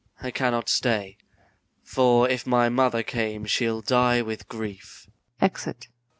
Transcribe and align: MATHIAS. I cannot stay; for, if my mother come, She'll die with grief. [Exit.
MATHIAS. 0.15 0.27
I 0.27 0.31
cannot 0.31 0.67
stay; 0.67 1.17
for, 1.83 2.27
if 2.27 2.47
my 2.47 2.69
mother 2.69 3.03
come, 3.03 3.45
She'll 3.45 3.81
die 3.81 4.23
with 4.23 4.49
grief. 4.49 5.05
[Exit. 5.39 5.89